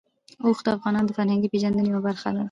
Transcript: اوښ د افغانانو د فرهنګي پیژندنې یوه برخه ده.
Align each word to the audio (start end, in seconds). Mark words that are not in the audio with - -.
اوښ 0.45 0.57
د 0.65 0.67
افغانانو 0.77 1.07
د 1.07 1.11
فرهنګي 1.17 1.47
پیژندنې 1.53 1.89
یوه 1.91 2.01
برخه 2.07 2.29
ده. 2.35 2.39